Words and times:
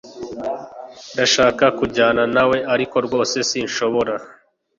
Ndashaka 1.13 1.65
kujyana 1.79 2.23
nawe 2.35 2.57
ariko 2.73 2.95
rwose 3.05 3.37
sinshobora 3.49 4.13